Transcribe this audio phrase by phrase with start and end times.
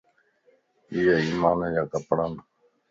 [0.91, 2.33] ايي ايمان جا ڪپڙان